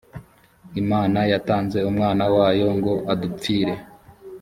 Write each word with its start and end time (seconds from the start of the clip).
imana 0.81 1.19
yatanze 1.31 1.77
umwana 1.91 2.23
wayo 2.35 2.67
ngo 2.77 2.93
adupfire. 3.11 3.73